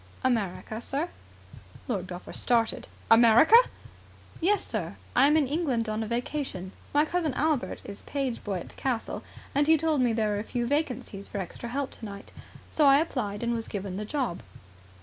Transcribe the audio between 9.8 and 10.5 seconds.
me there were a